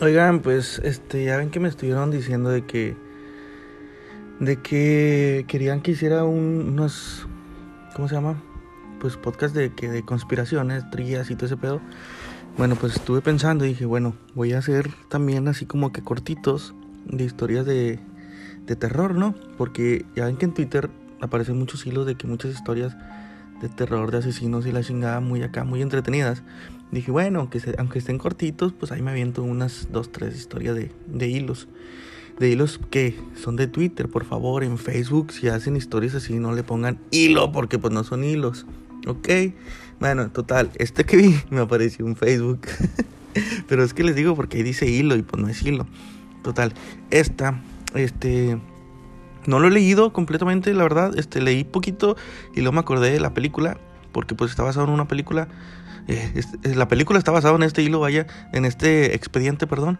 Oigan, 0.00 0.42
pues 0.42 0.80
este, 0.84 1.24
ya 1.24 1.38
ven 1.38 1.50
que 1.50 1.58
me 1.58 1.68
estuvieron 1.68 2.12
diciendo 2.12 2.50
de 2.50 2.64
que 2.64 2.96
de 4.38 4.56
que 4.62 5.44
querían 5.48 5.80
que 5.80 5.90
hiciera 5.90 6.22
un, 6.22 6.68
unos 6.68 7.26
¿cómo 7.96 8.06
se 8.06 8.14
llama? 8.14 8.40
Pues 9.00 9.16
podcast 9.16 9.56
de 9.56 9.74
que 9.74 9.88
de 9.88 10.04
conspiraciones, 10.04 10.88
trías 10.90 11.32
y 11.32 11.34
todo 11.34 11.46
ese 11.46 11.56
pedo. 11.56 11.80
Bueno, 12.56 12.76
pues 12.76 12.94
estuve 12.94 13.22
pensando 13.22 13.64
y 13.64 13.70
dije, 13.70 13.86
bueno, 13.86 14.14
voy 14.36 14.52
a 14.52 14.58
hacer 14.58 14.88
también 15.08 15.48
así 15.48 15.66
como 15.66 15.90
que 15.90 16.00
cortitos 16.02 16.76
de 17.06 17.24
historias 17.24 17.66
de, 17.66 17.98
de 18.66 18.76
terror, 18.76 19.16
¿no? 19.16 19.34
Porque 19.56 20.06
ya 20.14 20.26
ven 20.26 20.36
que 20.36 20.44
en 20.44 20.54
Twitter 20.54 20.90
aparecen 21.20 21.58
muchos 21.58 21.84
hilos 21.84 22.06
de 22.06 22.14
que 22.14 22.28
muchas 22.28 22.52
historias 22.52 22.96
de 23.60 23.68
terror, 23.68 24.10
de 24.10 24.18
asesinos 24.18 24.66
y 24.66 24.72
la 24.72 24.82
chingada 24.82 25.20
muy 25.20 25.42
acá, 25.42 25.64
muy 25.64 25.82
entretenidas. 25.82 26.42
Dije, 26.90 27.10
bueno, 27.10 27.40
aunque, 27.40 27.60
aunque 27.78 27.98
estén 27.98 28.18
cortitos, 28.18 28.72
pues 28.72 28.92
ahí 28.92 29.02
me 29.02 29.10
aviento 29.10 29.42
unas 29.42 29.88
dos, 29.92 30.10
tres 30.10 30.36
historias 30.36 30.74
de, 30.74 30.90
de 31.06 31.28
hilos. 31.28 31.68
De 32.38 32.48
hilos 32.48 32.80
que 32.90 33.18
son 33.34 33.56
de 33.56 33.66
Twitter, 33.66 34.08
por 34.08 34.24
favor, 34.24 34.64
en 34.64 34.78
Facebook, 34.78 35.32
si 35.32 35.48
hacen 35.48 35.76
historias 35.76 36.14
así, 36.14 36.38
no 36.38 36.52
le 36.52 36.62
pongan 36.62 36.98
hilo, 37.10 37.52
porque 37.52 37.78
pues 37.78 37.92
no 37.92 38.04
son 38.04 38.24
hilos. 38.24 38.64
¿Ok? 39.06 39.28
Bueno, 40.00 40.30
total, 40.30 40.70
este 40.76 41.04
que 41.04 41.16
vi 41.16 41.34
me 41.50 41.60
apareció 41.60 42.06
en 42.06 42.16
Facebook. 42.16 42.60
Pero 43.68 43.84
es 43.84 43.92
que 43.94 44.04
les 44.04 44.16
digo 44.16 44.34
porque 44.34 44.58
ahí 44.58 44.62
dice 44.62 44.86
hilo 44.88 45.16
y 45.16 45.22
pues 45.22 45.42
no 45.42 45.48
es 45.48 45.62
hilo. 45.62 45.86
Total, 46.42 46.72
esta, 47.10 47.60
este, 47.94 48.58
no 49.46 49.58
lo 49.58 49.68
he 49.68 49.70
leído 49.70 50.12
completamente, 50.12 50.72
la 50.74 50.82
verdad. 50.82 51.18
Este, 51.18 51.40
leí 51.40 51.64
poquito 51.64 52.16
y 52.54 52.60
luego 52.60 52.72
me 52.72 52.80
acordé 52.80 53.10
de 53.10 53.20
la 53.20 53.34
película, 53.34 53.78
porque 54.12 54.34
pues 54.34 54.50
está 54.50 54.62
basado 54.62 54.86
en 54.86 54.92
una 54.92 55.08
película 55.08 55.48
eh, 56.08 56.42
la 56.74 56.88
película 56.88 57.18
está 57.18 57.30
basada 57.30 57.54
en 57.54 57.62
este 57.62 57.82
hilo, 57.82 58.00
vaya, 58.00 58.26
en 58.52 58.64
este 58.64 59.14
expediente, 59.14 59.66
perdón, 59.66 59.98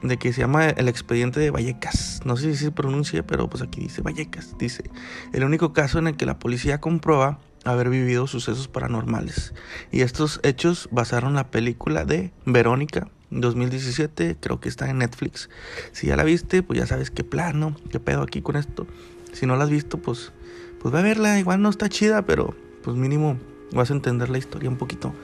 de 0.00 0.16
que 0.16 0.32
se 0.32 0.40
llama 0.40 0.68
el 0.68 0.88
expediente 0.88 1.40
de 1.40 1.50
Vallecas. 1.50 2.20
No 2.24 2.36
sé 2.36 2.54
si 2.54 2.64
se 2.64 2.70
pronuncia, 2.70 3.26
pero 3.26 3.50
pues 3.50 3.62
aquí 3.62 3.80
dice 3.80 4.00
Vallecas. 4.00 4.56
Dice, 4.58 4.88
el 5.32 5.42
único 5.42 5.72
caso 5.72 5.98
en 5.98 6.06
el 6.06 6.16
que 6.16 6.24
la 6.24 6.38
policía 6.38 6.80
comprueba 6.80 7.40
haber 7.64 7.90
vivido 7.90 8.26
sucesos 8.26 8.68
paranormales. 8.68 9.54
Y 9.90 10.00
estos 10.00 10.40
hechos 10.42 10.88
basaron 10.90 11.34
la 11.34 11.50
película 11.50 12.04
de 12.04 12.32
Verónica 12.46 13.08
2017, 13.30 14.36
creo 14.40 14.60
que 14.60 14.68
está 14.68 14.90
en 14.90 14.98
Netflix. 14.98 15.50
Si 15.92 16.08
ya 16.08 16.16
la 16.16 16.24
viste, 16.24 16.62
pues 16.62 16.78
ya 16.78 16.86
sabes 16.86 17.10
qué 17.10 17.24
plano, 17.24 17.76
qué 17.90 18.00
pedo 18.00 18.22
aquí 18.22 18.42
con 18.42 18.56
esto. 18.56 18.86
Si 19.32 19.46
no 19.46 19.56
la 19.56 19.64
has 19.64 19.70
visto, 19.70 19.98
pues, 19.98 20.32
pues 20.80 20.94
va 20.94 20.98
a 20.98 21.02
verla. 21.02 21.38
Igual 21.38 21.62
no 21.62 21.68
está 21.68 21.88
chida, 21.88 22.22
pero 22.22 22.54
pues 22.82 22.96
mínimo 22.96 23.38
vas 23.72 23.90
a 23.90 23.94
entender 23.94 24.30
la 24.30 24.38
historia 24.38 24.68
un 24.68 24.76
poquito 24.76 25.14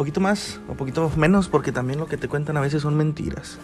poquito 0.00 0.20
más 0.20 0.60
o 0.66 0.72
poquito 0.74 1.10
menos 1.18 1.50
porque 1.50 1.72
también 1.72 1.98
lo 1.98 2.06
que 2.06 2.16
te 2.16 2.26
cuentan 2.26 2.56
a 2.56 2.60
veces 2.60 2.80
son 2.80 2.96
mentiras. 2.96 3.58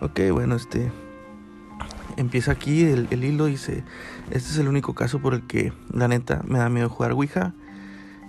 Ok, 0.00 0.20
bueno, 0.32 0.56
este 0.56 0.90
empieza 2.16 2.52
aquí 2.52 2.82
el, 2.84 3.24
hilo 3.24 3.46
dice, 3.46 3.84
este 4.30 4.50
es 4.50 4.58
el 4.58 4.68
único 4.68 4.94
caso 4.94 5.20
por 5.20 5.34
el 5.34 5.46
que 5.46 5.72
la 5.92 6.08
neta 6.08 6.42
me 6.46 6.58
da 6.58 6.68
miedo 6.68 6.88
jugar 6.88 7.12
Ouija. 7.12 7.54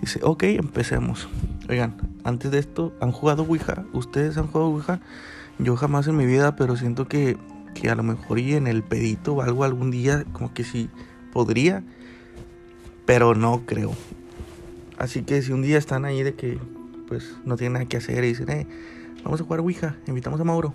Dice, 0.00 0.20
ok, 0.22 0.42
empecemos. 0.44 1.28
Oigan, 1.68 1.96
antes 2.24 2.50
de 2.50 2.58
esto, 2.58 2.94
¿han 3.00 3.12
jugado 3.12 3.44
Ouija? 3.44 3.84
¿Ustedes 3.92 4.36
han 4.36 4.46
jugado 4.46 4.70
Ouija? 4.70 5.00
Yo 5.58 5.76
jamás 5.76 6.06
en 6.06 6.16
mi 6.16 6.26
vida, 6.26 6.54
pero 6.56 6.76
siento 6.76 7.08
que, 7.08 7.38
que 7.74 7.88
a 7.88 7.94
lo 7.94 8.02
mejor 8.02 8.38
y 8.38 8.54
en 8.54 8.66
el 8.66 8.82
pedito 8.82 9.34
o 9.34 9.42
algo 9.42 9.64
algún 9.64 9.90
día, 9.90 10.24
como 10.32 10.52
que 10.52 10.64
sí 10.64 10.90
podría, 11.32 11.82
pero 13.06 13.34
no 13.34 13.64
creo. 13.64 13.92
Así 14.98 15.22
que 15.22 15.42
si 15.42 15.52
un 15.52 15.62
día 15.62 15.78
están 15.78 16.04
ahí 16.04 16.22
de 16.22 16.34
que 16.34 16.58
pues 17.08 17.36
no 17.44 17.56
tienen 17.56 17.74
nada 17.74 17.84
que 17.86 17.96
hacer 17.96 18.24
y 18.24 18.28
dicen, 18.28 18.50
eh, 18.50 18.66
vamos 19.22 19.40
a 19.40 19.44
jugar 19.44 19.60
Ouija, 19.60 19.96
invitamos 20.06 20.40
a 20.40 20.44
Mauro. 20.44 20.74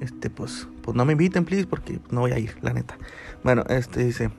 Este, 0.00 0.30
pues, 0.30 0.66
pues 0.82 0.96
no 0.96 1.04
me 1.04 1.12
inviten, 1.12 1.44
please, 1.44 1.66
porque 1.66 2.00
no 2.10 2.20
voy 2.20 2.32
a 2.32 2.38
ir, 2.38 2.56
la 2.62 2.72
neta. 2.72 2.96
Bueno, 3.44 3.64
este 3.68 4.02
dice, 4.04 4.30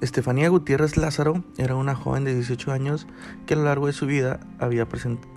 Estefanía 0.00 0.48
Gutiérrez 0.48 0.96
Lázaro 0.96 1.42
era 1.56 1.74
una 1.74 1.96
joven 1.96 2.22
de 2.24 2.32
18 2.34 2.70
años 2.70 3.08
que 3.46 3.54
a 3.54 3.56
lo 3.56 3.64
largo 3.64 3.88
de 3.88 3.92
su 3.92 4.06
vida 4.06 4.38
había 4.60 4.86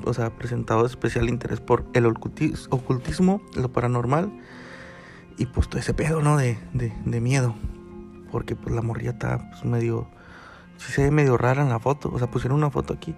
o 0.05 0.13
sea, 0.13 0.29
presentado 0.29 0.85
especial 0.85 1.29
interés 1.29 1.59
por 1.59 1.85
el 1.93 2.05
ocultismo, 2.05 3.41
lo 3.55 3.73
paranormal 3.73 4.31
y 5.37 5.47
pues 5.47 5.67
todo 5.67 5.79
ese 5.79 5.95
pedo, 5.95 6.21
¿no? 6.21 6.37
De, 6.37 6.59
de, 6.73 7.21
miedo. 7.21 7.55
Porque 8.31 8.55
pues 8.55 8.75
la 8.75 8.83
morría 8.83 9.11
está 9.11 9.49
pues, 9.49 9.65
medio 9.65 10.07
si 10.77 10.91
se 10.91 11.03
ve 11.03 11.11
medio 11.11 11.37
rara 11.37 11.63
en 11.63 11.69
la 11.69 11.79
foto. 11.79 12.11
O 12.13 12.19
sea, 12.19 12.29
pusieron 12.29 12.57
una 12.57 12.69
foto 12.69 12.93
aquí. 12.93 13.15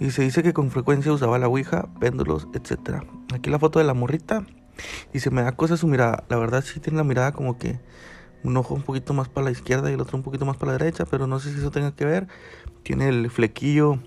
Y 0.00 0.10
se 0.10 0.22
dice 0.22 0.42
que 0.42 0.54
con 0.54 0.70
frecuencia 0.70 1.12
usaba 1.12 1.38
la 1.38 1.48
ouija, 1.48 1.88
péndulos, 2.00 2.48
etc. 2.54 3.02
Aquí 3.34 3.50
la 3.50 3.58
foto 3.58 3.78
de 3.78 3.84
la 3.84 3.92
morrita. 3.92 4.44
Y 5.12 5.20
se 5.20 5.30
me 5.30 5.42
da 5.42 5.52
cosa 5.52 5.76
su 5.76 5.86
mirada. 5.86 6.24
La 6.28 6.36
verdad 6.36 6.64
sí 6.64 6.80
tiene 6.80 6.98
la 6.98 7.04
mirada 7.04 7.32
como 7.32 7.58
que 7.58 7.80
un 8.44 8.56
ojo 8.56 8.74
un 8.74 8.82
poquito 8.82 9.14
más 9.14 9.28
para 9.28 9.46
la 9.46 9.50
izquierda 9.50 9.90
y 9.90 9.94
el 9.94 10.00
otro 10.00 10.16
un 10.16 10.22
poquito 10.22 10.46
más 10.46 10.56
para 10.56 10.72
la 10.72 10.78
derecha. 10.78 11.04
Pero 11.04 11.26
no 11.26 11.40
sé 11.40 11.52
si 11.52 11.58
eso 11.58 11.70
tenga 11.70 11.94
que 11.94 12.04
ver. 12.04 12.28
Tiene 12.82 13.08
el 13.08 13.30
flequillo 13.30 13.98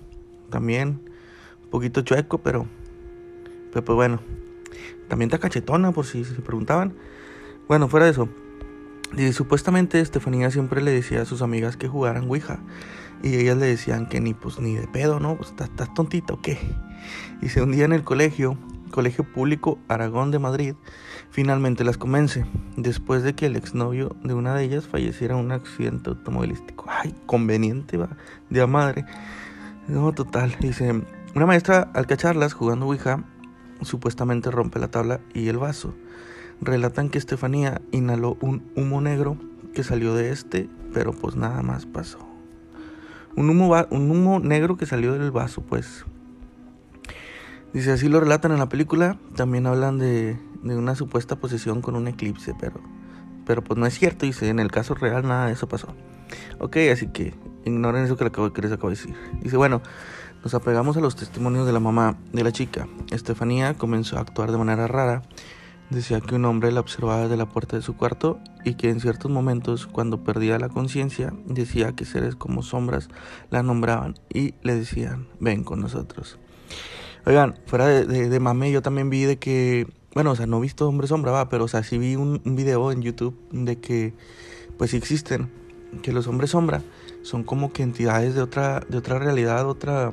también. 0.50 1.10
Un 1.64 1.70
poquito 1.70 2.02
chueco, 2.02 2.38
pero... 2.38 2.66
Pero 3.72 3.84
pues 3.84 3.96
bueno. 3.96 4.20
También 5.08 5.28
está 5.28 5.38
cachetona 5.38 5.92
por 5.92 6.06
si 6.06 6.24
se 6.24 6.34
preguntaban. 6.40 6.94
Bueno, 7.68 7.88
fuera 7.88 8.06
de 8.06 8.12
eso. 8.12 8.28
Y 9.16 9.32
supuestamente 9.32 10.00
Estefanía 10.00 10.50
siempre 10.50 10.80
le 10.82 10.90
decía 10.90 11.22
a 11.22 11.24
sus 11.24 11.42
amigas 11.42 11.76
que 11.76 11.88
jugaran 11.88 12.28
Ouija. 12.28 12.60
Y 13.22 13.36
ellas 13.36 13.56
le 13.56 13.66
decían 13.66 14.08
que 14.08 14.20
ni 14.20 14.34
pues 14.34 14.58
ni 14.58 14.74
de 14.74 14.88
pedo, 14.88 15.20
¿no? 15.20 15.36
Pues 15.36 15.50
estás, 15.50 15.92
tontita 15.94 16.34
o 16.34 16.40
qué. 16.40 16.58
Dice, 17.40 17.62
un 17.62 17.72
día 17.72 17.84
en 17.84 17.92
el 17.92 18.04
colegio, 18.04 18.56
Colegio 18.92 19.24
Público 19.24 19.80
Aragón 19.88 20.30
de 20.30 20.38
Madrid, 20.38 20.74
finalmente 21.30 21.82
las 21.82 21.98
convence. 21.98 22.46
Después 22.76 23.24
de 23.24 23.34
que 23.34 23.46
el 23.46 23.56
exnovio 23.56 24.14
de 24.22 24.34
una 24.34 24.54
de 24.54 24.62
ellas 24.62 24.86
falleciera 24.86 25.34
en 25.34 25.46
un 25.46 25.50
accidente 25.50 26.10
automovilístico. 26.10 26.84
Ay, 26.88 27.12
conveniente, 27.26 27.96
va, 27.96 28.10
de 28.50 28.64
madre. 28.68 29.04
No, 29.88 30.12
total. 30.12 30.54
Dice, 30.60 31.02
una 31.34 31.46
maestra 31.46 31.90
al 31.94 32.06
cacharlas 32.06 32.52
jugando 32.52 32.86
Ouija, 32.86 33.24
supuestamente 33.80 34.52
rompe 34.52 34.78
la 34.78 34.92
tabla 34.92 35.20
y 35.34 35.48
el 35.48 35.58
vaso. 35.58 35.94
Relatan 36.60 37.08
que 37.08 37.18
Estefanía 37.18 37.80
inhaló 37.90 38.36
un 38.40 38.70
humo 38.76 39.00
negro 39.00 39.36
que 39.74 39.82
salió 39.82 40.14
de 40.14 40.30
este, 40.30 40.68
pero 40.92 41.12
pues 41.12 41.34
nada 41.34 41.62
más 41.62 41.86
pasó. 41.86 42.18
Un 43.34 43.48
humo, 43.48 43.74
un 43.90 44.10
humo 44.10 44.40
negro 44.40 44.76
que 44.76 44.86
salió 44.86 45.14
del 45.14 45.30
vaso, 45.30 45.62
pues. 45.62 46.04
Dice, 47.72 47.92
así 47.92 48.08
lo 48.08 48.20
relatan 48.20 48.52
en 48.52 48.58
la 48.58 48.68
película. 48.68 49.18
También 49.34 49.66
hablan 49.66 49.98
de, 49.98 50.38
de 50.62 50.76
una 50.76 50.94
supuesta 50.94 51.36
posesión 51.36 51.80
con 51.80 51.96
un 51.96 52.08
eclipse, 52.08 52.54
pero, 52.58 52.80
pero 53.46 53.62
pues 53.62 53.78
no 53.78 53.86
es 53.86 53.98
cierto. 53.98 54.26
Dice, 54.26 54.48
en 54.48 54.58
el 54.58 54.70
caso 54.70 54.94
real 54.94 55.26
nada 55.26 55.46
de 55.46 55.52
eso 55.52 55.68
pasó. 55.68 55.88
Ok, 56.58 56.76
así 56.92 57.08
que 57.08 57.34
ignoren 57.64 58.04
eso 58.04 58.16
que, 58.16 58.24
les 58.24 58.72
acabo 58.72 58.88
de 58.88 58.96
decir. 58.96 59.14
Dice, 59.40 59.56
bueno, 59.56 59.82
nos 60.42 60.54
apegamos 60.54 60.96
a 60.96 61.00
los 61.00 61.16
testimonios 61.16 61.66
de 61.66 61.72
la 61.72 61.80
mamá 61.80 62.18
de 62.32 62.44
la 62.44 62.52
chica. 62.52 62.88
Estefanía 63.10 63.74
comenzó 63.74 64.18
a 64.18 64.20
actuar 64.20 64.50
de 64.50 64.58
manera 64.58 64.86
rara 64.86 65.22
Decía 65.92 66.22
que 66.22 66.36
un 66.36 66.46
hombre 66.46 66.72
la 66.72 66.80
observaba 66.80 67.24
desde 67.24 67.36
la 67.36 67.50
puerta 67.50 67.76
de 67.76 67.82
su 67.82 67.98
cuarto 67.98 68.40
y 68.64 68.76
que 68.76 68.88
en 68.88 68.98
ciertos 68.98 69.30
momentos, 69.30 69.86
cuando 69.86 70.24
perdía 70.24 70.58
la 70.58 70.70
conciencia, 70.70 71.34
decía 71.44 71.92
que 71.92 72.06
seres 72.06 72.34
como 72.34 72.62
sombras 72.62 73.10
la 73.50 73.62
nombraban 73.62 74.14
y 74.32 74.54
le 74.62 74.74
decían, 74.74 75.28
ven 75.38 75.64
con 75.64 75.82
nosotros. 75.82 76.38
Oigan, 77.24 77.54
fuera 77.66 77.86
de, 77.86 78.28
de, 78.28 78.40
mame, 78.40 78.72
yo 78.72 78.82
también 78.82 79.08
vi 79.08 79.24
de 79.24 79.38
que, 79.38 79.86
bueno, 80.14 80.32
o 80.32 80.36
sea, 80.36 80.46
no 80.46 80.58
he 80.58 80.62
visto 80.62 80.88
hombre 80.88 81.06
sombra, 81.06 81.30
va, 81.30 81.48
pero 81.48 81.64
o 81.64 81.68
sea, 81.68 81.82
sí 81.82 81.98
vi 81.98 82.16
un, 82.16 82.42
un 82.44 82.56
video 82.56 82.90
en 82.90 83.02
YouTube 83.02 83.38
de 83.52 83.78
que, 83.78 84.14
pues 84.76 84.90
sí 84.90 84.96
existen, 84.96 85.48
que 86.02 86.12
los 86.12 86.26
hombres 86.26 86.50
sombra 86.50 86.82
son 87.22 87.44
como 87.44 87.72
que 87.72 87.82
entidades 87.82 88.34
de 88.34 88.42
otra, 88.42 88.80
de 88.88 88.98
otra 88.98 89.18
realidad, 89.18 89.68
otra, 89.68 90.12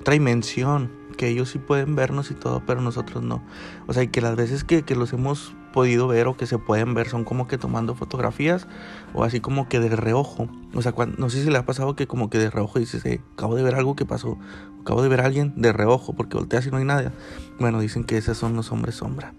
otra 0.00 0.12
dimensión 0.12 0.90
que 1.16 1.28
ellos 1.28 1.50
sí 1.50 1.58
pueden 1.58 1.96
vernos 1.96 2.30
y 2.30 2.34
todo, 2.34 2.62
pero 2.64 2.80
nosotros 2.80 3.22
no. 3.22 3.42
O 3.86 3.92
sea, 3.92 4.02
y 4.02 4.08
que 4.08 4.20
las 4.20 4.36
veces 4.36 4.64
que, 4.64 4.82
los 4.94 5.12
hemos 5.12 5.54
podido 5.78 6.08
ver 6.08 6.26
o 6.26 6.36
que 6.36 6.44
se 6.44 6.58
pueden 6.58 6.92
ver 6.92 7.08
son 7.08 7.22
como 7.22 7.46
que 7.46 7.56
tomando 7.56 7.94
fotografías 7.94 8.66
o 9.14 9.22
así 9.22 9.38
como 9.38 9.68
que 9.68 9.78
de 9.78 9.94
reojo. 9.94 10.48
O 10.74 10.82
sea, 10.82 10.90
cuando, 10.90 11.16
no 11.18 11.30
sé 11.30 11.44
si 11.44 11.50
le 11.50 11.56
ha 11.56 11.64
pasado 11.64 11.94
que 11.94 12.08
como 12.08 12.30
que 12.30 12.38
de 12.38 12.50
reojo 12.50 12.80
dices, 12.80 13.04
eh, 13.04 13.20
acabo 13.34 13.54
de 13.54 13.62
ver 13.62 13.76
algo 13.76 13.94
que 13.94 14.04
pasó, 14.04 14.36
acabo 14.80 15.02
de 15.02 15.08
ver 15.08 15.20
a 15.20 15.26
alguien 15.26 15.52
de 15.54 15.72
reojo 15.72 16.14
porque 16.14 16.36
volteas 16.36 16.66
y 16.66 16.72
no 16.72 16.78
hay 16.78 16.84
nada. 16.84 17.12
Bueno, 17.60 17.78
dicen 17.78 18.02
que 18.02 18.16
esos 18.16 18.36
son 18.36 18.56
los 18.56 18.72
hombres 18.72 18.96
sombra. 18.96 19.34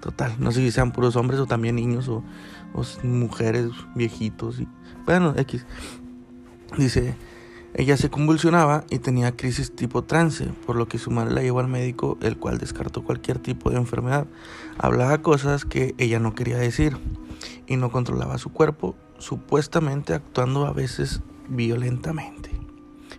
Total, 0.00 0.34
no 0.40 0.50
sé 0.50 0.62
si 0.62 0.72
sean 0.72 0.90
puros 0.90 1.14
hombres 1.14 1.38
o 1.38 1.46
también 1.46 1.76
niños 1.76 2.08
o, 2.08 2.24
o 2.74 2.82
mujeres, 3.04 3.70
viejitos. 3.94 4.58
Y, 4.58 4.66
bueno, 5.06 5.32
X. 5.36 5.64
Dice, 6.76 7.14
ella 7.74 7.96
se 7.96 8.10
convulsionaba 8.10 8.84
y 8.90 8.98
tenía 8.98 9.36
crisis 9.36 9.74
tipo 9.74 10.02
trance, 10.02 10.46
por 10.66 10.76
lo 10.76 10.88
que 10.88 10.98
su 10.98 11.10
madre 11.10 11.34
la 11.34 11.42
llevó 11.42 11.60
al 11.60 11.68
médico, 11.68 12.16
el 12.22 12.38
cual 12.38 12.58
descartó 12.58 13.04
cualquier 13.04 13.38
tipo 13.38 13.70
de 13.70 13.76
enfermedad. 13.76 14.26
Hablaba 14.78 15.18
cosas 15.18 15.64
que 15.64 15.94
ella 15.98 16.18
no 16.18 16.34
quería 16.34 16.56
decir 16.56 16.96
y 17.66 17.76
no 17.76 17.90
controlaba 17.90 18.38
su 18.38 18.50
cuerpo, 18.50 18.96
supuestamente 19.18 20.14
actuando 20.14 20.66
a 20.66 20.72
veces 20.72 21.20
violentamente. 21.48 22.50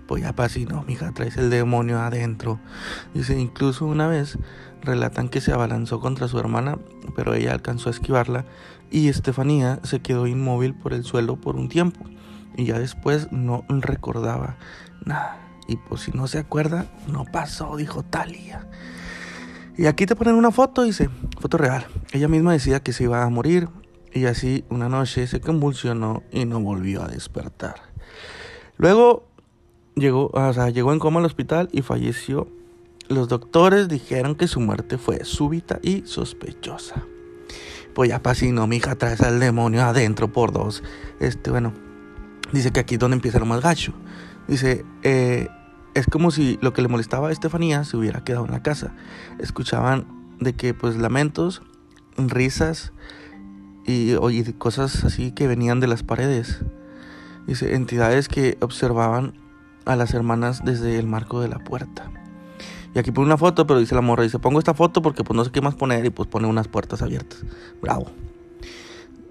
Pues 0.07 0.23
ya 0.23 0.33
pasí, 0.33 0.65
no, 0.65 0.83
mija, 0.83 1.11
traes 1.13 1.37
el 1.37 1.51
demonio 1.51 1.99
adentro. 1.99 2.59
Dice, 3.13 3.39
incluso 3.39 3.85
una 3.85 4.07
vez 4.07 4.39
relatan 4.81 5.29
que 5.29 5.41
se 5.41 5.51
abalanzó 5.51 5.99
contra 5.99 6.27
su 6.27 6.39
hermana, 6.39 6.79
pero 7.15 7.35
ella 7.35 7.53
alcanzó 7.53 7.89
a 7.89 7.91
esquivarla 7.91 8.45
y 8.89 9.09
Estefanía 9.09 9.79
se 9.83 9.99
quedó 9.99 10.25
inmóvil 10.25 10.73
por 10.73 10.93
el 10.93 11.03
suelo 11.03 11.35
por 11.35 11.55
un 11.55 11.69
tiempo 11.69 12.09
y 12.55 12.65
ya 12.65 12.79
después 12.79 13.31
no 13.31 13.65
recordaba 13.69 14.57
nada. 15.05 15.37
Y 15.67 15.77
pues 15.77 16.01
si 16.01 16.11
no 16.11 16.27
se 16.27 16.39
acuerda, 16.39 16.87
no 17.07 17.25
pasó, 17.25 17.75
dijo 17.77 18.03
Talia. 18.03 18.67
Y 19.77 19.85
aquí 19.85 20.05
te 20.05 20.15
ponen 20.15 20.35
una 20.35 20.51
foto, 20.51 20.83
dice, 20.83 21.09
foto 21.39 21.57
real. 21.57 21.85
Ella 22.11 22.27
misma 22.27 22.53
decía 22.53 22.81
que 22.81 22.91
se 22.91 23.03
iba 23.05 23.23
a 23.23 23.29
morir 23.29 23.69
y 24.13 24.25
así 24.25 24.65
una 24.69 24.89
noche 24.89 25.27
se 25.27 25.39
convulsionó 25.39 26.23
y 26.31 26.45
no 26.45 26.59
volvió 26.59 27.03
a 27.03 27.07
despertar. 27.07 27.75
Luego 28.77 29.27
llegó, 29.95 30.31
o 30.33 30.53
sea, 30.53 30.69
llegó 30.69 30.91
en 30.91 30.99
coma 30.99 31.19
al 31.19 31.25
hospital 31.25 31.69
y 31.71 31.81
falleció. 31.81 32.47
Los 33.07 33.27
doctores 33.27 33.87
dijeron 33.87 34.35
que 34.35 34.47
su 34.47 34.59
muerte 34.59 34.97
fue 34.97 35.23
súbita 35.23 35.79
y 35.81 36.01
sospechosa. 36.05 37.05
Pues 37.93 38.09
ya 38.09 38.21
pasino, 38.21 38.67
mi 38.67 38.77
hija, 38.77 38.95
traes 38.95 39.21
al 39.21 39.39
demonio 39.39 39.83
adentro 39.83 40.31
por 40.31 40.51
dos. 40.51 40.83
Este, 41.19 41.51
bueno, 41.51 41.73
dice 42.51 42.71
que 42.71 42.79
aquí 42.79 42.95
es 42.95 42.99
donde 42.99 43.15
empieza 43.15 43.39
lo 43.39 43.45
más 43.45 43.61
gacho. 43.61 43.93
Dice, 44.47 44.85
eh, 45.03 45.47
es 45.93 46.07
como 46.07 46.31
si 46.31 46.57
lo 46.61 46.73
que 46.73 46.81
le 46.81 46.87
molestaba 46.87 47.29
a 47.29 47.31
Estefanía 47.31 47.83
se 47.83 47.97
hubiera 47.97 48.23
quedado 48.23 48.45
en 48.45 48.51
la 48.51 48.63
casa. 48.63 48.93
Escuchaban 49.39 50.05
de 50.39 50.53
que, 50.53 50.73
pues, 50.73 50.95
lamentos, 50.97 51.61
risas 52.17 52.93
y, 53.85 54.13
y 54.13 54.53
cosas 54.53 55.03
así 55.03 55.31
que 55.31 55.47
venían 55.47 55.79
de 55.79 55.87
las 55.87 56.03
paredes. 56.03 56.63
Dice, 57.47 57.75
entidades 57.75 58.27
que 58.27 58.57
observaban 58.61 59.33
a 59.85 59.95
las 59.95 60.13
hermanas 60.13 60.63
desde 60.63 60.99
el 60.99 61.07
marco 61.07 61.41
de 61.41 61.47
la 61.47 61.59
puerta. 61.59 62.11
Y 62.93 62.99
aquí 62.99 63.11
pone 63.11 63.27
una 63.27 63.37
foto, 63.37 63.67
pero 63.67 63.79
dice 63.79 63.95
la 63.95 64.01
morra, 64.01 64.23
dice, 64.23 64.39
pongo 64.39 64.59
esta 64.59 64.73
foto 64.73 65.01
porque 65.01 65.23
pues 65.23 65.35
no 65.35 65.45
sé 65.45 65.51
qué 65.51 65.61
más 65.61 65.75
poner 65.75 66.05
y 66.05 66.09
pues 66.09 66.27
pone 66.27 66.47
unas 66.47 66.67
puertas 66.67 67.01
abiertas. 67.01 67.43
Bravo. 67.81 68.07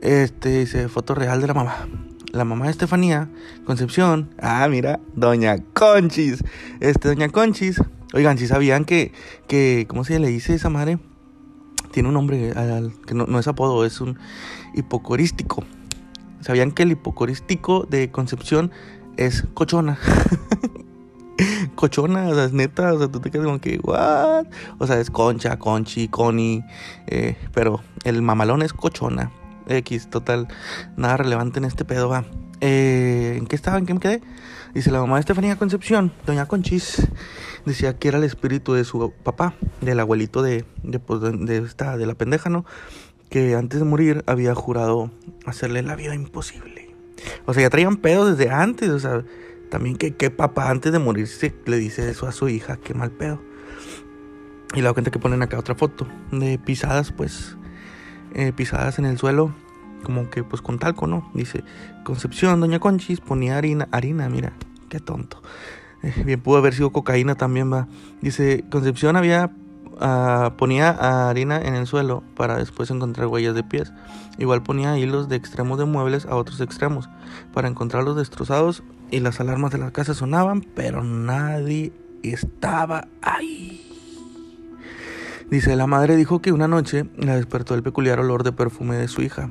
Este 0.00 0.60
dice, 0.60 0.88
foto 0.88 1.14
real 1.14 1.40
de 1.40 1.46
la 1.48 1.54
mamá. 1.54 1.88
La 2.32 2.44
mamá 2.44 2.66
de 2.66 2.72
Estefanía, 2.72 3.30
Concepción. 3.64 4.28
Ah, 4.40 4.66
mira, 4.69 5.00
Doña 5.14 5.56
Conchis. 5.72 6.44
Este, 6.80 7.08
Doña 7.08 7.30
Conchis. 7.30 7.80
Oigan, 8.12 8.36
si 8.36 8.46
sabían 8.46 8.84
que, 8.84 9.12
que, 9.46 9.86
¿cómo 9.88 10.04
se 10.04 10.19
le 10.19 10.28
dice 10.28 10.54
esa 10.54 10.69
madre? 10.69 10.98
Tiene 11.90 12.08
un 12.08 12.14
nombre, 12.14 12.52
que 13.06 13.14
no, 13.14 13.26
no 13.26 13.38
es 13.38 13.48
apodo, 13.48 13.84
es 13.84 14.00
un 14.02 14.19
hipocorístico. 14.75 15.64
¿Sabían 16.40 16.72
que 16.72 16.82
el 16.82 16.92
hipocorístico 16.92 17.86
de 17.88 18.10
Concepción 18.10 18.72
es 19.16 19.46
cochona? 19.54 19.98
cochona, 21.75 22.28
o 22.28 22.34
sea, 22.34 22.44
es 22.44 22.52
neta, 22.52 22.92
o 22.92 22.98
sea, 22.98 23.08
tú 23.08 23.20
te 23.20 23.30
quedas 23.30 23.46
como 23.46 23.60
que, 23.60 23.78
¿what? 23.82 24.46
O 24.78 24.86
sea, 24.86 25.00
es 25.00 25.10
concha, 25.10 25.58
conchi, 25.58 26.08
coni, 26.08 26.62
eh, 27.06 27.36
pero 27.54 27.80
el 28.04 28.20
mamalón 28.20 28.62
es 28.62 28.72
cochona. 28.72 29.30
X, 29.68 30.10
total, 30.10 30.48
nada 30.96 31.16
relevante 31.16 31.58
en 31.58 31.64
este 31.64 31.84
pedo, 31.84 32.08
va. 32.08 32.24
Eh, 32.60 33.36
¿En 33.38 33.46
qué 33.46 33.56
estaba? 33.56 33.78
¿En 33.78 33.86
qué 33.86 33.94
me 33.94 34.00
quedé? 34.00 34.22
Dice 34.74 34.90
la 34.90 35.00
mamá 35.00 35.16
de 35.16 35.20
Estefanía 35.20 35.56
Concepción, 35.56 36.12
doña 36.26 36.46
Conchis, 36.46 37.08
decía 37.64 37.98
que 37.98 38.08
era 38.08 38.18
el 38.18 38.24
espíritu 38.24 38.74
de 38.74 38.84
su 38.84 39.12
papá, 39.22 39.54
del 39.80 39.98
abuelito 40.00 40.42
de, 40.42 40.64
de, 40.82 40.98
pues, 40.98 41.20
de, 41.20 41.60
de 41.60 42.06
la 42.06 42.14
pendeja, 42.14 42.50
¿no? 42.50 42.64
Que 43.30 43.54
antes 43.54 43.78
de 43.78 43.84
morir 43.84 44.24
había 44.26 44.54
jurado 44.54 45.10
hacerle 45.46 45.82
la 45.82 45.96
vida 45.96 46.14
imposible. 46.14 46.94
O 47.46 47.54
sea, 47.54 47.62
ya 47.62 47.70
traían 47.70 47.96
pedo 47.96 48.30
desde 48.30 48.50
antes, 48.50 48.90
o 48.90 48.98
sea, 48.98 49.24
también 49.70 49.96
que 49.96 50.14
qué 50.14 50.30
papá 50.30 50.70
antes 50.70 50.92
de 50.92 50.98
morirse 50.98 51.54
le 51.66 51.76
dice 51.76 52.08
eso 52.08 52.26
a 52.26 52.32
su 52.32 52.48
hija, 52.48 52.76
qué 52.76 52.94
mal 52.94 53.10
pedo. 53.10 53.40
Y 54.74 54.82
la 54.82 54.92
cuenta 54.92 55.10
que 55.10 55.18
ponen 55.18 55.42
acá 55.42 55.58
otra 55.58 55.74
foto 55.74 56.06
de 56.30 56.58
pisadas, 56.58 57.12
pues, 57.12 57.56
eh, 58.34 58.52
pisadas 58.52 58.98
en 58.98 59.06
el 59.06 59.19
suelo, 59.19 59.52
como 60.02 60.30
que 60.30 60.44
pues 60.44 60.62
con 60.62 60.78
talco, 60.78 61.06
¿no? 61.06 61.30
Dice, 61.34 61.64
Concepción, 62.04 62.60
Doña 62.60 62.78
Conchis 62.78 63.20
ponía 63.20 63.58
harina, 63.58 63.88
harina, 63.90 64.28
mira, 64.28 64.52
qué 64.88 65.00
tonto. 65.00 65.42
Eh, 66.02 66.22
bien 66.25 66.40
pudo 66.40 66.58
haber 66.58 66.75
sido 66.75 66.90
cocaína 66.90 67.34
también, 67.34 67.72
va. 67.72 67.88
Dice, 68.20 68.64
Concepción 68.70 69.16
había 69.16 69.50
Uh, 70.00 70.52
ponía 70.56 70.90
harina 71.28 71.60
en 71.60 71.75
el 71.75 71.88
suelo 71.88 72.22
para 72.36 72.56
después 72.56 72.88
encontrar 72.92 73.26
huellas 73.26 73.56
de 73.56 73.64
pies. 73.64 73.92
Igual 74.38 74.62
ponía 74.62 74.96
hilos 74.96 75.28
de 75.28 75.34
extremos 75.34 75.76
de 75.76 75.86
muebles 75.86 76.25
a 76.26 76.36
otros 76.36 76.60
extremos 76.60 77.08
para 77.52 77.66
encontrarlos 77.66 78.14
destrozados 78.14 78.84
y 79.10 79.19
las 79.19 79.40
alarmas 79.40 79.72
de 79.72 79.78
la 79.78 79.90
casa 79.90 80.14
sonaban, 80.14 80.60
pero 80.60 81.02
nadie 81.02 81.92
estaba 82.22 83.08
ahí. 83.22 83.88
Dice, 85.50 85.76
la 85.76 85.86
madre 85.86 86.16
dijo 86.16 86.42
que 86.42 86.52
una 86.52 86.68
noche 86.68 87.06
la 87.16 87.36
despertó 87.36 87.74
el 87.74 87.82
peculiar 87.82 88.20
olor 88.20 88.44
de 88.44 88.52
perfume 88.52 88.96
de 88.96 89.08
su 89.08 89.22
hija. 89.22 89.48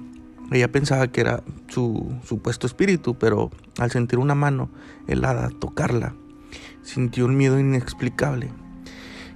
Ella 0.52 0.72
pensaba 0.72 1.08
que 1.08 1.22
era 1.22 1.42
su 1.70 2.16
supuesto 2.24 2.68
espíritu, 2.68 3.16
pero 3.18 3.50
al 3.80 3.90
sentir 3.90 4.20
una 4.20 4.36
mano 4.36 4.70
helada 5.08 5.50
tocarla, 5.50 6.14
sintió 6.84 7.26
un 7.26 7.36
miedo 7.36 7.60
inexplicable 7.60 8.52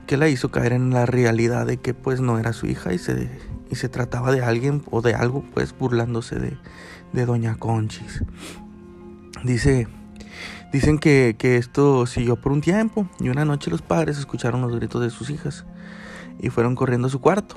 que 0.06 0.18
la 0.18 0.30
hizo 0.30 0.52
caer 0.52 0.74
en 0.74 0.92
la 0.92 1.08
realidad 1.08 1.66
de 1.66 1.78
que 1.78 1.96
pues 1.96 2.22
no 2.22 2.38
era 2.38 2.54
su 2.54 2.68
hija 2.68 2.94
y 2.94 3.00
se, 3.00 3.28
y 3.72 3.76
se 3.76 3.90
trataba 3.90 4.32
de 4.32 4.44
alguien 4.44 4.84
o 4.92 5.02
de 5.02 5.16
algo 5.16 5.44
pues 5.56 5.76
burlándose 5.76 6.36
de, 6.36 6.58
de 7.12 7.26
Doña 7.26 7.56
Conchis. 7.56 8.24
Dice, 9.44 9.88
dicen 10.72 11.00
que, 11.00 11.36
que 11.40 11.58
esto 11.58 12.06
siguió 12.06 12.36
por 12.36 12.52
un 12.52 12.62
tiempo 12.62 13.10
y 13.20 13.30
una 13.30 13.46
noche 13.46 13.72
los 13.72 13.82
padres 13.82 14.20
escucharon 14.20 14.62
los 14.62 14.76
gritos 14.76 15.02
de 15.02 15.10
sus 15.10 15.32
hijas 15.32 15.66
y 16.42 16.50
fueron 16.50 16.76
corriendo 16.76 17.08
a 17.08 17.12
su 17.12 17.22
cuarto 17.22 17.56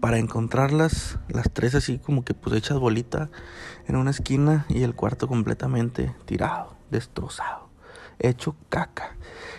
para 0.00 0.18
encontrarlas 0.18 1.18
las 1.28 1.50
tres 1.52 1.74
así 1.74 1.98
como 1.98 2.24
que 2.24 2.34
pues 2.34 2.54
hechas 2.56 2.78
bolita 2.78 3.30
en 3.86 3.96
una 3.96 4.10
esquina 4.10 4.66
y 4.68 4.82
el 4.82 4.94
cuarto 4.94 5.28
completamente 5.28 6.14
tirado, 6.26 6.74
destrozado, 6.90 7.68
hecho 8.18 8.54
caca. 8.68 9.16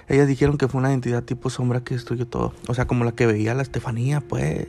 Ellas 0.07 0.28
dijeron 0.28 0.57
que 0.57 0.68
fue 0.68 0.80
una 0.80 0.94
entidad 0.94 1.24
tipo 1.24 1.50
sombra 1.50 1.83
que 1.83 1.95
destruyó 1.95 2.28
todo. 2.28 2.54
O 2.68 2.76
sea, 2.76 2.85
como 2.85 3.06
la 3.06 3.14
que 3.14 3.26
veía 3.26 3.56
la 3.56 3.64
Estefanía, 3.64 4.21
pues. 4.21 4.68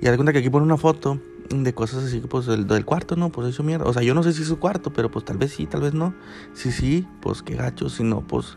Y 0.00 0.06
cuenta 0.06 0.32
que 0.32 0.38
aquí 0.38 0.48
pone 0.48 0.64
una 0.64 0.78
foto 0.78 1.20
de 1.50 1.74
cosas 1.74 2.04
así, 2.04 2.20
pues 2.20 2.46
del, 2.46 2.66
del 2.66 2.86
cuarto, 2.86 3.16
¿no? 3.16 3.30
Pues 3.30 3.48
eso 3.48 3.62
mierda. 3.62 3.84
O 3.84 3.92
sea, 3.92 4.02
yo 4.02 4.14
no 4.14 4.22
sé 4.22 4.32
si 4.32 4.42
es 4.42 4.48
su 4.48 4.58
cuarto, 4.58 4.94
pero 4.94 5.10
pues 5.10 5.26
tal 5.26 5.36
vez 5.36 5.52
sí, 5.52 5.66
tal 5.66 5.82
vez 5.82 5.92
no. 5.92 6.14
Si 6.54 6.72
sí, 6.72 7.06
pues 7.20 7.42
qué 7.42 7.54
gacho. 7.54 7.90
Si 7.90 8.02
no, 8.02 8.22
pues. 8.22 8.56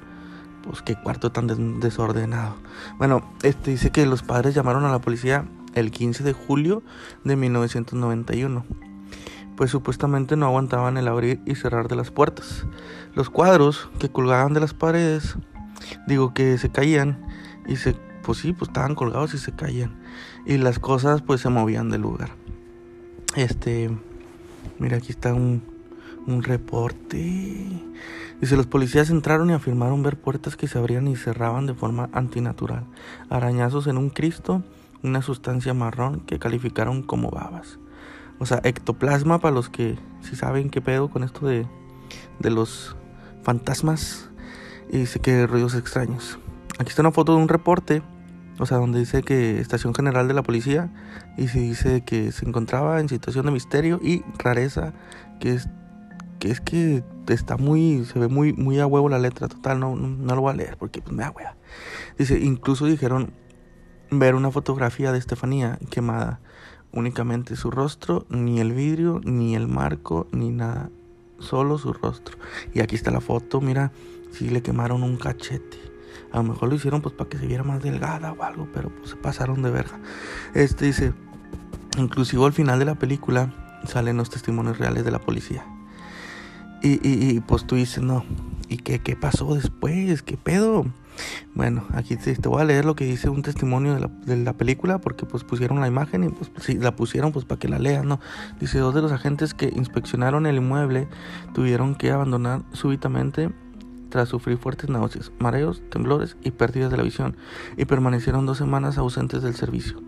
Pues 0.64 0.82
qué 0.82 0.96
cuarto 0.96 1.32
tan 1.32 1.80
desordenado. 1.80 2.56
Bueno, 2.98 3.24
este 3.44 3.72
dice 3.72 3.92
que 3.92 4.06
los 4.06 4.24
padres 4.24 4.54
llamaron 4.54 4.86
a 4.86 4.92
la 4.92 5.00
policía 5.00 5.46
el 5.74 5.92
15 5.92 6.24
de 6.24 6.34
julio 6.34 6.84
de 7.24 7.36
1991 7.36 8.66
pues 9.60 9.72
supuestamente 9.72 10.38
no 10.38 10.46
aguantaban 10.46 10.96
el 10.96 11.10
abrir 11.10 11.42
y 11.46 11.54
cerrar 11.56 11.90
de 11.90 11.98
las 11.98 12.12
puertas. 12.12 12.66
Los 13.14 13.30
cuadros 13.30 13.90
que 14.00 14.08
colgaban 14.08 14.54
de 14.54 14.62
las 14.62 14.74
paredes 14.74 15.36
digo 16.08 16.34
que 16.34 16.58
se 16.58 16.70
caían 16.70 17.20
y 17.68 17.76
se, 17.76 17.94
pues 18.24 18.38
sí, 18.38 18.54
pues 18.54 18.70
estaban 18.70 18.96
colgados 18.96 19.34
y 19.34 19.38
se 19.38 19.52
caían. 19.52 20.00
Y 20.46 20.60
las 20.60 20.80
cosas 20.80 21.22
pues 21.22 21.42
se 21.42 21.50
movían 21.50 21.90
del 21.90 22.04
lugar. 22.04 22.30
Este, 23.36 23.90
mira, 24.80 24.96
aquí 24.96 25.12
está 25.12 25.34
un, 25.34 25.62
un 26.26 26.42
reporte. 26.42 27.68
Dice, 28.42 28.56
los 28.56 28.68
policías 28.68 29.10
entraron 29.10 29.50
y 29.50 29.54
afirmaron 29.54 30.02
ver 30.02 30.18
puertas 30.18 30.56
que 30.56 30.68
se 30.68 30.78
abrían 30.78 31.08
y 31.08 31.18
cerraban 31.18 31.66
de 31.66 31.74
forma 31.74 32.10
antinatural. 32.14 32.86
Arañazos 33.30 33.88
en 33.88 33.98
un 33.98 34.10
Cristo, 34.10 34.64
una 35.04 35.22
sustancia 35.22 35.74
marrón 35.74 36.22
que 36.22 36.40
calificaron 36.40 37.04
como 37.04 37.32
babas. 37.32 37.80
O 38.40 38.46
sea, 38.46 38.62
ectoplasma 38.64 39.40
para 39.40 39.54
los 39.54 39.70
que 39.70 40.00
si 40.22 40.38
saben 40.38 40.70
qué 40.70 40.80
pedo 40.80 41.10
con 41.10 41.24
esto 41.24 41.46
de, 41.46 41.68
de 42.40 42.50
los 42.50 42.96
fantasmas 43.44 44.30
y 44.90 45.00
dice 45.00 45.20
que 45.20 45.46
ruidos 45.46 45.76
extraños. 45.76 46.40
Aquí 46.80 46.90
está 46.90 47.02
una 47.02 47.12
foto 47.12 47.36
de 47.36 47.42
un 47.42 47.50
reporte, 47.50 48.02
o 48.58 48.66
sea, 48.66 48.78
donde 48.78 49.00
dice 49.00 49.22
que 49.22 49.60
Estación 49.60 49.94
General 49.94 50.30
de 50.30 50.34
la 50.34 50.44
Policía 50.44 50.90
y 51.38 51.50
se 51.50 51.60
dice 51.60 52.02
que 52.06 52.32
se 52.32 52.48
encontraba 52.48 53.02
en 53.02 53.10
situación 53.10 53.46
de 53.46 53.52
misterio 53.52 54.00
y 54.02 54.24
rareza, 54.38 54.94
que 55.42 55.56
es 55.56 55.68
que 56.40 56.50
es 56.50 56.62
que 56.62 57.04
está 57.28 57.58
muy 57.58 58.06
se 58.06 58.18
ve 58.18 58.28
muy 58.28 58.54
muy 58.54 58.80
a 58.80 58.88
huevo 58.88 59.10
la 59.10 59.20
letra, 59.20 59.48
total, 59.48 59.80
no 59.80 59.96
no, 59.96 60.36
lo 60.36 60.42
voy 60.42 60.54
a 60.54 60.56
leer 60.56 60.78
porque 60.78 61.02
pues 61.02 61.16
me 61.16 61.24
da 61.24 61.32
hueva. 61.32 61.56
Dice, 62.18 62.40
incluso 62.40 62.86
dijeron 62.86 63.34
ver 64.10 64.36
una 64.36 64.50
fotografía 64.50 65.12
de 65.12 65.20
Estefanía 65.20 65.78
quemada, 65.90 66.40
únicamente 66.92 67.56
su 67.56 67.70
rostro, 67.70 68.26
ni 68.30 68.60
el 68.60 68.74
vidrio, 68.74 69.22
ni 69.24 69.56
el 69.56 69.68
marco, 69.68 70.28
ni 70.32 70.50
nada, 70.50 70.90
solo 71.38 71.78
su 71.78 71.94
rostro. 71.94 72.38
Y 72.74 72.80
aquí 72.80 72.96
está 72.96 73.12
la 73.12 73.22
foto, 73.22 73.62
mira, 73.62 73.92
si 74.32 74.50
le 74.50 74.64
quemaron 74.64 75.04
un 75.04 75.18
cachete. 75.18 75.78
A 76.32 76.38
lo 76.38 76.44
mejor 76.44 76.70
lo 76.70 76.76
hicieron 76.76 77.02
pues 77.02 77.14
para 77.16 77.30
que 77.30 77.38
se 77.38 77.48
viera 77.48 77.64
más 77.64 77.82
delgada 77.82 78.32
o 78.32 78.44
algo, 78.44 78.68
pero 78.74 78.90
pues 78.90 79.12
se 79.12 79.16
pasaron 79.16 79.62
de 79.62 79.72
verga. 79.72 80.00
Este 80.54 80.86
dice, 80.86 81.14
inclusive 81.98 82.46
al 82.46 82.54
final 82.54 82.80
de 82.80 82.86
la 82.86 82.96
película 82.96 83.54
salen 83.86 84.18
los 84.18 84.30
testimonios 84.30 84.78
reales 84.78 85.06
de 85.06 85.12
la 85.12 85.20
policía. 85.20 85.66
Y, 86.82 87.06
y, 87.08 87.36
y 87.36 87.40
pues 87.42 87.66
tú 87.66 87.76
dices, 87.76 88.04
no, 88.04 88.24
¿y 88.70 88.78
qué, 88.78 89.00
qué 89.00 89.16
pasó 89.16 89.56
después? 89.56 90.22
¿Qué 90.22 90.38
pedo? 90.38 90.86
Bueno, 91.54 91.84
aquí 91.94 92.16
te, 92.16 92.36
voy 92.48 92.62
a 92.62 92.66
leer 92.66 92.86
lo 92.86 92.96
que 92.96 93.06
dice 93.06 93.30
un 93.30 93.42
testimonio 93.42 93.94
de 93.94 94.00
la, 94.00 94.08
de 94.08 94.38
la, 94.38 94.54
película 94.54 95.00
porque 95.00 95.26
pues 95.26 95.44
pusieron 95.44 95.82
la 95.82 95.88
imagen 95.88 96.24
y 96.24 96.30
pues 96.30 96.52
si 96.60 96.78
la 96.78 96.96
pusieron 96.96 97.32
pues 97.32 97.46
para 97.46 97.60
que 97.60 97.68
la 97.68 97.80
lean, 97.80 98.08
¿no? 98.08 98.20
Dice, 98.60 98.80
dos 98.80 98.96
de 98.96 99.02
los 99.02 99.12
agentes 99.12 99.54
que 99.54 99.72
inspeccionaron 99.76 100.46
el 100.46 100.58
inmueble 100.58 101.08
tuvieron 101.54 101.96
que 101.96 102.12
abandonar 102.12 102.62
súbitamente 102.72 103.52
tras 104.10 104.30
sufrir 104.30 104.58
fuertes 104.58 104.90
náuseas, 104.90 105.32
mareos, 105.40 105.82
temblores 105.92 106.36
y 106.44 106.52
pérdidas 106.52 106.92
de 106.92 106.98
la 106.98 107.04
visión 107.04 107.36
y 107.78 107.86
permanecieron 107.86 108.46
dos 108.46 108.58
semanas 108.58 108.98
ausentes 108.98 109.44
del 109.44 109.56
servicio. 109.56 110.02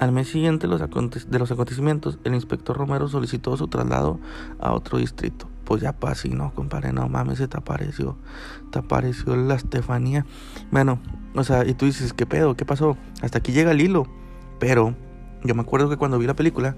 Al 0.00 0.12
mes 0.12 0.28
siguiente 0.28 0.68
de 0.68 1.38
los 1.38 1.50
acontecimientos, 1.50 2.18
el 2.22 2.34
inspector 2.34 2.76
Romero 2.76 3.08
solicitó 3.08 3.56
su 3.56 3.66
traslado 3.66 4.20
a 4.60 4.72
otro 4.72 4.98
distrito. 4.98 5.48
Pues 5.68 5.82
ya 5.82 5.92
pasé, 5.92 6.30
no, 6.30 6.54
compadre, 6.54 6.94
no 6.94 7.10
mames, 7.10 7.36
se 7.36 7.46
te 7.46 7.58
apareció, 7.58 8.16
te 8.72 8.78
apareció 8.78 9.36
la 9.36 9.54
Estefanía. 9.54 10.24
Bueno, 10.70 10.98
o 11.34 11.44
sea, 11.44 11.66
y 11.66 11.74
tú 11.74 11.84
dices, 11.84 12.14
¿qué 12.14 12.24
pedo? 12.24 12.56
¿Qué 12.56 12.64
pasó? 12.64 12.96
Hasta 13.20 13.36
aquí 13.36 13.52
llega 13.52 13.72
el 13.72 13.82
hilo. 13.82 14.06
Pero 14.58 14.94
yo 15.44 15.54
me 15.54 15.60
acuerdo 15.60 15.90
que 15.90 15.98
cuando 15.98 16.18
vi 16.18 16.26
la 16.26 16.32
película, 16.32 16.74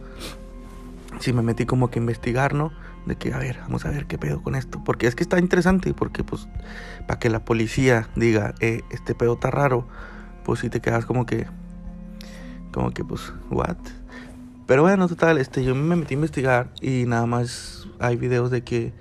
sí 1.21 1.33
me 1.33 1.43
metí 1.43 1.67
como 1.67 1.89
que 1.89 2.01
a 2.01 2.03
investigar, 2.03 2.53
¿no? 2.53 2.73
De 3.07 3.15
que, 3.15 3.33
a 3.33 3.39
ver, 3.39 3.61
vamos 3.61 3.85
a 3.85 3.91
ver 3.91 4.07
qué 4.07 4.19
pedo 4.19 4.43
con 4.43 4.57
esto. 4.57 4.83
Porque 4.85 5.07
es 5.07 5.15
que 5.15 5.23
está 5.23 5.39
interesante, 5.39 5.95
porque 5.95 6.25
pues, 6.25 6.49
para 7.07 7.21
que 7.21 7.31
la 7.31 7.45
policía 7.45 8.09
diga, 8.17 8.57
eh, 8.59 8.83
este 8.91 9.15
pedo 9.15 9.35
está 9.35 9.53
raro, 9.53 9.87
pues 10.45 10.59
sí 10.59 10.69
te 10.69 10.81
quedas 10.81 11.07
como 11.07 11.27
que, 11.27 11.47
como 12.73 12.91
que 12.91 13.05
pues, 13.05 13.33
what? 13.51 13.79
Pero 14.71 14.83
bueno, 14.83 15.09
total, 15.09 15.39
este, 15.39 15.65
yo 15.65 15.75
me 15.75 15.97
metí 15.97 16.15
a 16.15 16.19
investigar 16.19 16.71
y 16.81 17.05
nada 17.05 17.27
más 17.27 17.89
hay 17.99 18.15
videos 18.15 18.53
de 18.53 18.63
que, 18.63 18.93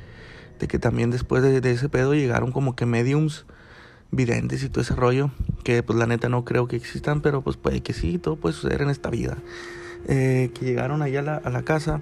de 0.59 0.67
que 0.67 0.79
también 0.79 1.11
después 1.11 1.43
de, 1.43 1.71
ese 1.71 1.89
pedo 1.89 2.15
llegaron 2.15 2.51
como 2.51 2.75
que 2.75 2.87
mediums 2.87 3.45
videntes 4.09 4.63
y 4.63 4.69
todo 4.69 4.81
ese 4.81 4.95
rollo, 4.95 5.29
que 5.63 5.83
pues 5.83 5.99
la 5.99 6.07
neta 6.07 6.27
no 6.27 6.43
creo 6.43 6.67
que 6.67 6.75
existan, 6.75 7.21
pero 7.21 7.43
pues 7.43 7.55
puede 7.55 7.81
que 7.81 7.93
sí, 7.93 8.17
todo 8.17 8.35
puede 8.35 8.55
suceder 8.55 8.81
en 8.81 8.89
esta 8.89 9.11
vida. 9.11 9.37
Eh, 10.07 10.49
que 10.55 10.65
llegaron 10.65 11.03
allá 11.03 11.19
a 11.19 11.23
la, 11.23 11.35
a 11.35 11.51
la 11.51 11.61
casa 11.61 12.01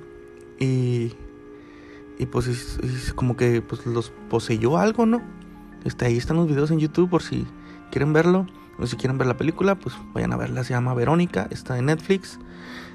y, 0.62 1.12
y 2.18 2.26
pues 2.26 2.80
como 3.16 3.36
que 3.36 3.62
pues 3.62 3.86
los 3.86 4.14
poseyó 4.30 4.78
algo, 4.78 5.06
¿no? 5.06 5.22
Este, 5.84 6.06
ahí 6.06 6.16
están 6.16 6.38
los 6.38 6.48
videos 6.48 6.72
en 6.72 6.80
YouTube 6.80 7.10
por 7.10 7.22
si 7.22 7.46
quieren 7.92 8.14
verlo. 8.14 8.48
O 8.80 8.86
si 8.86 8.96
quieren 8.96 9.18
ver 9.18 9.28
la 9.28 9.36
película, 9.36 9.76
pues 9.76 9.96
vayan 10.14 10.32
a 10.32 10.38
verla. 10.38 10.64
Se 10.64 10.74
llama 10.74 10.94
Verónica, 10.94 11.48
está 11.50 11.78
en 11.78 11.88
Netflix. 11.88 12.40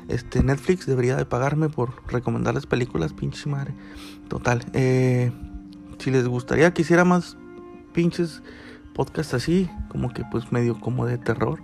Este, 0.08 0.42
Netflix 0.42 0.86
debería 0.86 1.16
de 1.16 1.24
pagarme 1.24 1.68
por 1.68 2.02
recomendarles 2.10 2.66
películas, 2.66 3.12
pinche 3.12 3.48
madre. 3.48 3.74
Total. 4.28 4.64
Eh, 4.72 5.30
si 5.98 6.10
les 6.10 6.26
gustaría 6.26 6.72
que 6.74 6.82
hiciera 6.82 7.04
más 7.04 7.36
pinches 7.92 8.42
podcasts 8.94 9.34
así, 9.34 9.68
como 9.88 10.12
que 10.12 10.24
pues 10.30 10.52
medio 10.52 10.78
como 10.80 11.06
de 11.06 11.18
terror. 11.18 11.60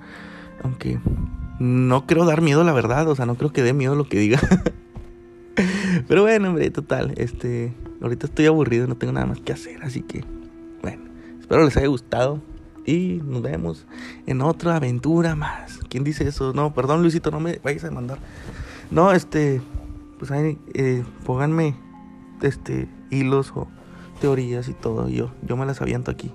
Aunque 0.63 0.99
no 1.59 2.07
quiero 2.07 2.25
dar 2.25 2.41
miedo, 2.41 2.65
la 2.65 2.73
verdad. 2.73 3.09
O 3.09 3.15
sea, 3.15 3.27
no 3.27 3.37
creo 3.37 3.53
que 3.53 3.63
dé 3.63 3.73
miedo 3.73 3.95
lo 3.95 4.09
que 4.09 4.19
diga. 4.19 4.41
Pero 6.09 6.23
bueno, 6.23 6.49
hombre, 6.49 6.71
total. 6.71 7.15
Este, 7.17 7.75
ahorita 8.01 8.27
estoy 8.27 8.47
aburrido, 8.47 8.87
no 8.87 8.97
tengo 8.97 9.13
nada 9.13 9.27
más 9.27 9.41
que 9.41 9.53
hacer. 9.53 9.83
Así 9.83 10.03
que, 10.03 10.25
bueno, 10.83 11.03
espero 11.41 11.65
les 11.65 11.77
haya 11.77 11.89
gustado 11.89 12.41
y 12.89 13.21
nos 13.23 13.43
vemos 13.43 13.87
en 14.27 14.41
otra 14.41 14.77
aventura 14.77 15.35
más. 15.37 15.79
¿Quién 15.91 16.05
dice 16.05 16.27
eso? 16.27 16.55
No, 16.55 16.73
perdón 16.73 17.03
Luisito, 17.03 17.31
no 17.31 17.39
me 17.39 17.61
vayas 17.63 17.85
a 17.85 17.91
mandar. 17.91 18.19
No, 18.91 19.13
este, 19.13 19.61
pues 20.19 20.31
ahí, 20.31 20.59
eh, 20.73 21.05
pónganme, 21.27 21.77
este, 22.41 22.89
hilos 23.11 23.53
o 23.55 23.69
teorías 24.23 24.69
y 24.69 24.73
todo. 24.73 25.11
Yo, 25.11 25.31
yo 25.43 25.59
me 25.59 25.67
las 25.67 25.83
aviento 25.83 26.11
aquí. 26.11 26.33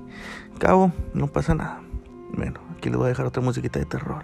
Cabo, 0.59 0.93
no 1.15 1.25
pasa 1.25 1.55
nada. 1.55 1.81
Bueno, 2.33 2.59
aquí 2.77 2.89
les 2.89 2.97
voy 2.97 3.07
a 3.07 3.09
dejar 3.09 3.25
otra 3.25 3.41
musiquita 3.41 3.79
de 3.79 3.85
terror. 3.85 4.23